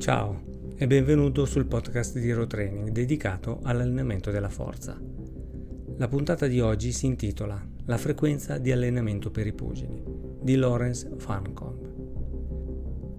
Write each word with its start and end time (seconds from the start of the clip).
Ciao 0.00 0.40
e 0.78 0.86
benvenuto 0.86 1.44
sul 1.44 1.66
podcast 1.66 2.18
di 2.18 2.30
Hero 2.30 2.46
Training 2.46 2.88
dedicato 2.88 3.60
all'allenamento 3.64 4.30
della 4.30 4.48
forza. 4.48 4.98
La 5.98 6.08
puntata 6.08 6.46
di 6.46 6.58
oggi 6.58 6.90
si 6.90 7.04
intitola 7.04 7.62
La 7.84 7.98
frequenza 7.98 8.56
di 8.56 8.72
allenamento 8.72 9.30
per 9.30 9.46
i 9.46 9.52
pugili 9.52 10.02
di 10.40 10.56
Lawrence 10.56 11.06
Farncombe. 11.18 11.88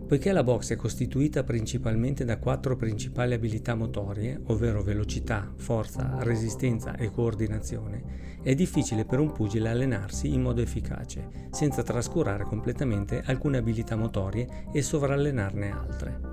Poiché 0.08 0.32
la 0.32 0.44
box 0.44 0.72
è 0.72 0.76
costituita 0.76 1.44
principalmente 1.44 2.26
da 2.26 2.40
quattro 2.40 2.76
principali 2.76 3.36
abilità 3.36 3.76
motorie, 3.76 4.42
ovvero 4.46 4.82
velocità, 4.82 5.54
forza, 5.56 6.16
resistenza 6.22 6.96
e 6.96 7.12
coordinazione, 7.12 8.40
è 8.42 8.56
difficile 8.56 9.06
per 9.06 9.20
un 9.20 9.32
pugile 9.32 9.70
allenarsi 9.70 10.34
in 10.34 10.42
modo 10.42 10.62
efficace, 10.62 11.48
senza 11.52 11.84
trascurare 11.84 12.44
completamente 12.44 13.22
alcune 13.24 13.60
abilità 13.60 13.96
motorie 13.96 14.66
e 14.74 14.82
sovrallenarne 14.82 15.70
altre. 15.70 16.31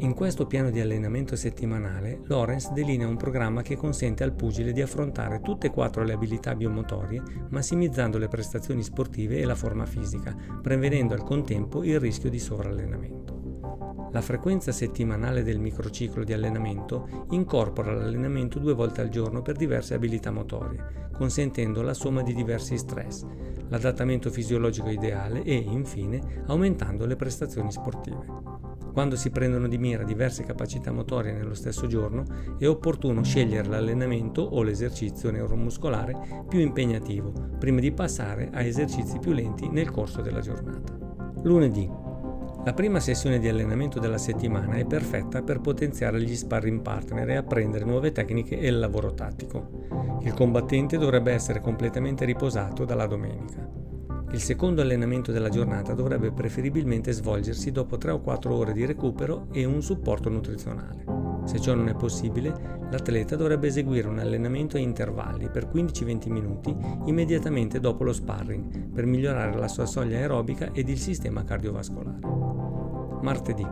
In 0.00 0.14
questo 0.14 0.46
piano 0.46 0.70
di 0.70 0.78
allenamento 0.78 1.34
settimanale, 1.34 2.20
Lawrence 2.26 2.70
delinea 2.72 3.08
un 3.08 3.16
programma 3.16 3.62
che 3.62 3.76
consente 3.76 4.22
al 4.22 4.32
pugile 4.32 4.72
di 4.72 4.80
affrontare 4.80 5.40
tutte 5.40 5.66
e 5.66 5.70
quattro 5.70 6.04
le 6.04 6.12
abilità 6.12 6.54
biomotorie, 6.54 7.20
massimizzando 7.48 8.16
le 8.16 8.28
prestazioni 8.28 8.84
sportive 8.84 9.38
e 9.38 9.44
la 9.44 9.56
forma 9.56 9.86
fisica, 9.86 10.36
prevenendo 10.62 11.14
al 11.14 11.24
contempo 11.24 11.82
il 11.82 11.98
rischio 11.98 12.30
di 12.30 12.38
sovrallenamento. 12.38 14.08
La 14.12 14.20
frequenza 14.20 14.70
settimanale 14.70 15.42
del 15.42 15.58
microciclo 15.58 16.22
di 16.22 16.32
allenamento 16.32 17.26
incorpora 17.30 17.92
l'allenamento 17.92 18.60
due 18.60 18.74
volte 18.74 19.00
al 19.00 19.08
giorno 19.08 19.42
per 19.42 19.56
diverse 19.56 19.94
abilità 19.94 20.30
motorie, 20.30 21.08
consentendo 21.12 21.82
la 21.82 21.92
somma 21.92 22.22
di 22.22 22.34
diversi 22.34 22.78
stress, 22.78 23.26
l'adattamento 23.68 24.30
fisiologico 24.30 24.90
ideale 24.90 25.42
e, 25.42 25.54
infine, 25.54 26.44
aumentando 26.46 27.04
le 27.04 27.16
prestazioni 27.16 27.72
sportive. 27.72 28.57
Quando 28.98 29.14
si 29.14 29.30
prendono 29.30 29.68
di 29.68 29.78
mira 29.78 30.02
diverse 30.02 30.42
capacità 30.42 30.90
motorie 30.90 31.30
nello 31.30 31.54
stesso 31.54 31.86
giorno, 31.86 32.24
è 32.58 32.66
opportuno 32.66 33.22
scegliere 33.22 33.68
l'allenamento 33.68 34.42
o 34.42 34.60
l'esercizio 34.64 35.30
neuromuscolare 35.30 36.44
più 36.48 36.58
impegnativo, 36.58 37.32
prima 37.60 37.78
di 37.78 37.92
passare 37.92 38.50
a 38.52 38.60
esercizi 38.60 39.20
più 39.20 39.30
lenti 39.30 39.68
nel 39.68 39.92
corso 39.92 40.20
della 40.20 40.40
giornata. 40.40 40.98
Lunedì. 41.44 41.88
La 42.64 42.74
prima 42.74 42.98
sessione 42.98 43.38
di 43.38 43.46
allenamento 43.46 44.00
della 44.00 44.18
settimana 44.18 44.74
è 44.74 44.84
perfetta 44.84 45.42
per 45.42 45.60
potenziare 45.60 46.20
gli 46.20 46.34
sparring 46.34 46.80
partner 46.80 47.30
e 47.30 47.36
apprendere 47.36 47.84
nuove 47.84 48.10
tecniche 48.10 48.58
e 48.58 48.66
il 48.66 48.80
lavoro 48.80 49.14
tattico. 49.14 50.18
Il 50.22 50.34
combattente 50.34 50.98
dovrebbe 50.98 51.30
essere 51.30 51.60
completamente 51.60 52.24
riposato 52.24 52.84
dalla 52.84 53.06
domenica. 53.06 53.87
Il 54.30 54.40
secondo 54.40 54.82
allenamento 54.82 55.32
della 55.32 55.48
giornata 55.48 55.94
dovrebbe 55.94 56.30
preferibilmente 56.32 57.12
svolgersi 57.12 57.72
dopo 57.72 57.96
3 57.96 58.10
o 58.10 58.20
4 58.20 58.54
ore 58.54 58.72
di 58.72 58.84
recupero 58.84 59.46
e 59.52 59.64
un 59.64 59.82
supporto 59.82 60.28
nutrizionale. 60.28 61.04
Se 61.46 61.58
ciò 61.58 61.74
non 61.74 61.88
è 61.88 61.94
possibile, 61.94 62.52
l'atleta 62.90 63.36
dovrebbe 63.36 63.68
eseguire 63.68 64.06
un 64.06 64.18
allenamento 64.18 64.76
a 64.76 64.80
intervalli 64.80 65.48
per 65.48 65.70
15-20 65.72 66.30
minuti 66.30 66.76
immediatamente 67.06 67.80
dopo 67.80 68.04
lo 68.04 68.12
sparring 68.12 68.90
per 68.90 69.06
migliorare 69.06 69.58
la 69.58 69.68
sua 69.68 69.86
soglia 69.86 70.18
aerobica 70.18 70.72
ed 70.72 70.90
il 70.90 70.98
sistema 70.98 71.42
cardiovascolare. 71.42 72.18
Martedì. 73.22 73.66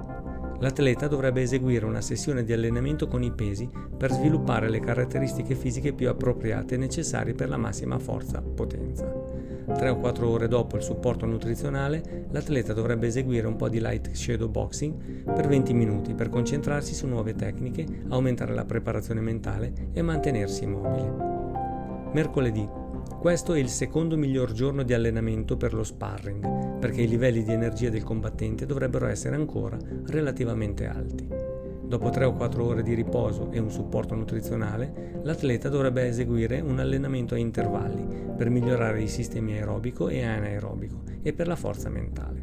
L'atleta 0.58 1.06
dovrebbe 1.06 1.42
eseguire 1.42 1.84
una 1.84 2.00
sessione 2.00 2.42
di 2.42 2.54
allenamento 2.54 3.08
con 3.08 3.22
i 3.22 3.30
pesi 3.30 3.68
per 3.94 4.10
sviluppare 4.10 4.70
le 4.70 4.80
caratteristiche 4.80 5.54
fisiche 5.54 5.92
più 5.92 6.08
appropriate 6.08 6.78
necessarie 6.78 7.34
per 7.34 7.50
la 7.50 7.58
massima 7.58 7.98
forza 7.98 8.40
potenza. 8.40 9.25
3 9.74 9.88
o 9.88 9.96
4 9.96 10.28
ore 10.28 10.48
dopo 10.48 10.76
il 10.76 10.82
supporto 10.82 11.26
nutrizionale, 11.26 12.26
l'atleta 12.30 12.72
dovrebbe 12.72 13.08
eseguire 13.08 13.46
un 13.46 13.56
po' 13.56 13.68
di 13.68 13.80
light 13.80 14.12
shadow 14.12 14.48
boxing 14.48 15.24
per 15.24 15.46
20 15.46 15.74
minuti 15.74 16.14
per 16.14 16.28
concentrarsi 16.28 16.94
su 16.94 17.06
nuove 17.06 17.34
tecniche, 17.34 17.86
aumentare 18.08 18.54
la 18.54 18.64
preparazione 18.64 19.20
mentale 19.20 19.72
e 19.92 20.02
mantenersi 20.02 20.64
immobile. 20.64 22.10
Mercoledì. 22.12 22.84
Questo 23.18 23.54
è 23.54 23.58
il 23.58 23.68
secondo 23.68 24.16
miglior 24.16 24.52
giorno 24.52 24.82
di 24.82 24.92
allenamento 24.92 25.56
per 25.56 25.74
lo 25.74 25.84
sparring, 25.84 26.78
perché 26.78 27.02
i 27.02 27.08
livelli 27.08 27.42
di 27.42 27.52
energia 27.52 27.90
del 27.90 28.04
combattente 28.04 28.66
dovrebbero 28.66 29.06
essere 29.06 29.36
ancora 29.36 29.76
relativamente 30.06 30.86
alti. 30.86 31.45
Dopo 31.86 32.10
3 32.10 32.24
o 32.24 32.32
4 32.32 32.64
ore 32.64 32.82
di 32.82 32.94
riposo 32.94 33.52
e 33.52 33.60
un 33.60 33.70
supporto 33.70 34.16
nutrizionale, 34.16 35.20
l'atleta 35.22 35.68
dovrebbe 35.68 36.04
eseguire 36.04 36.60
un 36.60 36.80
allenamento 36.80 37.34
a 37.34 37.38
intervalli 37.38 38.04
per 38.36 38.50
migliorare 38.50 39.02
i 39.02 39.08
sistemi 39.08 39.52
aerobico 39.52 40.08
e 40.08 40.24
anaerobico 40.24 41.02
e 41.22 41.32
per 41.32 41.46
la 41.46 41.54
forza 41.54 41.88
mentale. 41.88 42.42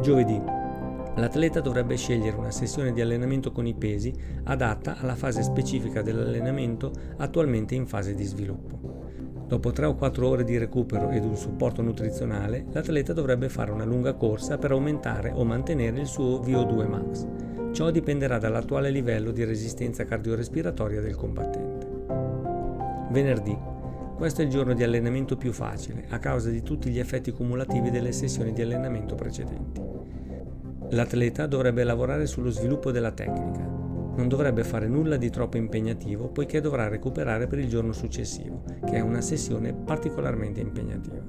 Giovedì. 0.00 0.40
L'atleta 1.16 1.60
dovrebbe 1.60 1.96
scegliere 1.96 2.36
una 2.36 2.52
sessione 2.52 2.92
di 2.92 3.00
allenamento 3.00 3.50
con 3.50 3.66
i 3.66 3.74
pesi 3.74 4.14
adatta 4.44 4.96
alla 4.98 5.16
fase 5.16 5.42
specifica 5.42 6.02
dell'allenamento 6.02 6.92
attualmente 7.16 7.74
in 7.74 7.86
fase 7.86 8.14
di 8.14 8.24
sviluppo. 8.24 8.78
Dopo 9.48 9.72
3 9.72 9.86
o 9.86 9.94
4 9.96 10.28
ore 10.28 10.44
di 10.44 10.56
recupero 10.56 11.10
ed 11.10 11.24
un 11.24 11.36
supporto 11.36 11.82
nutrizionale, 11.82 12.66
l'atleta 12.70 13.12
dovrebbe 13.12 13.48
fare 13.48 13.72
una 13.72 13.84
lunga 13.84 14.14
corsa 14.14 14.56
per 14.56 14.70
aumentare 14.70 15.32
o 15.34 15.44
mantenere 15.44 16.00
il 16.00 16.06
suo 16.06 16.40
VO2 16.40 16.88
max 16.88 17.26
Ciò 17.76 17.90
dipenderà 17.90 18.38
dall'attuale 18.38 18.88
livello 18.88 19.32
di 19.32 19.44
resistenza 19.44 20.06
cardiorespiratoria 20.06 21.02
del 21.02 21.14
combattente. 21.14 21.86
Venerdì. 23.10 23.54
Questo 24.16 24.40
è 24.40 24.44
il 24.44 24.50
giorno 24.50 24.72
di 24.72 24.82
allenamento 24.82 25.36
più 25.36 25.52
facile 25.52 26.06
a 26.08 26.18
causa 26.18 26.48
di 26.48 26.62
tutti 26.62 26.88
gli 26.88 26.98
effetti 26.98 27.32
cumulativi 27.32 27.90
delle 27.90 28.12
sessioni 28.12 28.54
di 28.54 28.62
allenamento 28.62 29.14
precedenti. 29.14 29.82
L'atleta 30.88 31.46
dovrebbe 31.46 31.84
lavorare 31.84 32.24
sullo 32.24 32.48
sviluppo 32.48 32.90
della 32.90 33.12
tecnica. 33.12 33.60
Non 33.60 34.26
dovrebbe 34.26 34.64
fare 34.64 34.88
nulla 34.88 35.18
di 35.18 35.28
troppo 35.28 35.58
impegnativo 35.58 36.28
poiché 36.28 36.62
dovrà 36.62 36.88
recuperare 36.88 37.46
per 37.46 37.58
il 37.58 37.68
giorno 37.68 37.92
successivo, 37.92 38.62
che 38.86 38.94
è 38.94 39.00
una 39.00 39.20
sessione 39.20 39.74
particolarmente 39.74 40.62
impegnativa. 40.62 41.22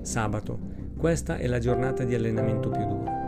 Sabato. 0.00 0.58
Questa 0.96 1.36
è 1.36 1.46
la 1.46 1.60
giornata 1.60 2.02
di 2.02 2.16
allenamento 2.16 2.70
più 2.70 2.84
dura. 2.84 3.19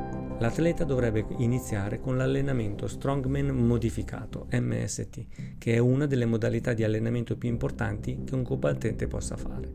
L'atleta 0.42 0.82
dovrebbe 0.82 1.24
iniziare 1.36 2.00
con 2.00 2.16
l'allenamento 2.16 2.88
Strongman 2.88 3.46
modificato, 3.46 4.48
MST, 4.50 5.56
che 5.56 5.74
è 5.74 5.78
una 5.78 6.06
delle 6.06 6.26
modalità 6.26 6.72
di 6.72 6.82
allenamento 6.82 7.36
più 7.36 7.48
importanti 7.48 8.22
che 8.24 8.34
un 8.34 8.42
combattente 8.42 9.06
possa 9.06 9.36
fare. 9.36 9.70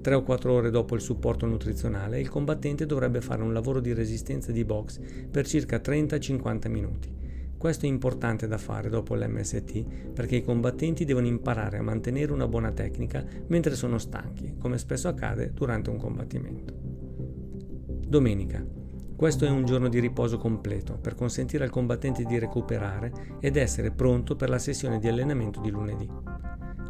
3 0.00 0.14
o 0.14 0.22
4 0.22 0.52
ore 0.52 0.70
dopo 0.70 0.94
il 0.94 1.00
supporto 1.00 1.44
nutrizionale, 1.46 2.20
il 2.20 2.28
combattente 2.28 2.86
dovrebbe 2.86 3.20
fare 3.20 3.42
un 3.42 3.52
lavoro 3.52 3.80
di 3.80 3.92
resistenza 3.92 4.52
di 4.52 4.64
box 4.64 5.00
per 5.28 5.44
circa 5.44 5.78
30-50 5.78 6.68
minuti. 6.70 7.12
Questo 7.58 7.84
è 7.84 7.88
importante 7.88 8.46
da 8.46 8.58
fare 8.58 8.88
dopo 8.90 9.16
l'MST 9.16 10.12
perché 10.12 10.36
i 10.36 10.44
combattenti 10.44 11.04
devono 11.04 11.26
imparare 11.26 11.78
a 11.78 11.82
mantenere 11.82 12.30
una 12.30 12.46
buona 12.46 12.70
tecnica 12.70 13.24
mentre 13.48 13.74
sono 13.74 13.98
stanchi, 13.98 14.54
come 14.56 14.78
spesso 14.78 15.08
accade 15.08 15.50
durante 15.52 15.90
un 15.90 15.96
combattimento. 15.96 16.72
Domenica. 18.06 18.79
Questo 19.20 19.44
è 19.44 19.50
un 19.50 19.66
giorno 19.66 19.90
di 19.90 20.00
riposo 20.00 20.38
completo 20.38 20.94
per 20.94 21.14
consentire 21.14 21.64
al 21.64 21.68
combattente 21.68 22.24
di 22.24 22.38
recuperare 22.38 23.36
ed 23.38 23.58
essere 23.58 23.90
pronto 23.90 24.34
per 24.34 24.48
la 24.48 24.58
sessione 24.58 24.98
di 24.98 25.08
allenamento 25.08 25.60
di 25.60 25.68
lunedì. 25.68 26.08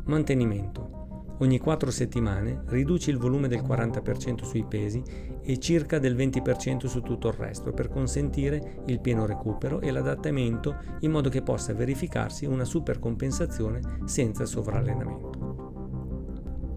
Mantenimento. 0.05 1.35
Ogni 1.41 1.59
4 1.59 1.91
settimane 1.91 2.63
riduci 2.67 3.11
il 3.11 3.19
volume 3.19 3.49
del 3.49 3.63
40% 3.63 4.45
sui 4.45 4.65
pesi 4.65 5.03
e 5.43 5.59
circa 5.59 5.99
del 5.99 6.15
20% 6.15 6.87
su 6.87 7.01
tutto 7.01 7.27
il 7.27 7.35
resto 7.35 7.73
per 7.73 7.89
consentire 7.89 8.83
il 8.87 9.01
pieno 9.01 9.27
recupero 9.27 9.81
e 9.81 9.91
l'adattamento 9.91 10.77
in 11.01 11.11
modo 11.11 11.31
che 11.31 11.43
possa 11.43 11.75
verificarsi 11.75 12.47
una 12.47 12.65
supercompensazione 12.65 13.81
senza 14.05 14.45
sovrallenamento. 14.45 15.50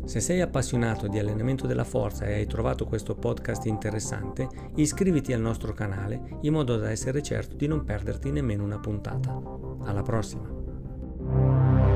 Se 0.05 0.19
sei 0.19 0.41
appassionato 0.41 1.07
di 1.07 1.17
allenamento 1.17 1.65
della 1.65 1.85
forza 1.85 2.25
e 2.25 2.33
hai 2.33 2.45
trovato 2.45 2.85
questo 2.85 3.15
podcast 3.15 3.65
interessante, 3.65 4.49
iscriviti 4.75 5.31
al 5.31 5.39
nostro 5.39 5.73
canale 5.73 6.37
in 6.41 6.51
modo 6.51 6.77
da 6.77 6.91
essere 6.91 7.21
certo 7.21 7.55
di 7.55 7.67
non 7.67 7.85
perderti 7.85 8.29
nemmeno 8.29 8.63
una 8.63 8.79
puntata. 8.79 9.41
Alla 9.85 10.01
prossima! 10.01 10.47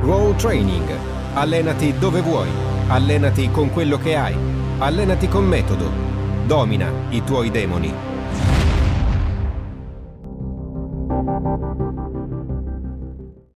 Raw 0.02 0.34
Training. 0.36 0.90
Allenati 1.34 1.98
dove 2.00 2.22
vuoi. 2.22 2.50
Allenati 2.88 3.52
con 3.52 3.72
quello 3.72 3.98
che 3.98 4.16
hai. 4.16 4.36
Allenati 4.78 5.28
con 5.28 5.46
metodo. 5.46 5.90
Domina 6.46 6.90
i 7.10 7.22
tuoi 7.24 7.52
demoni. 7.52 8.07